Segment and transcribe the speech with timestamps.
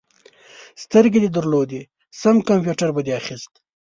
[0.83, 1.81] سترګې دې درلودې؛
[2.21, 3.53] سم کمپيوټر به دې اخيست.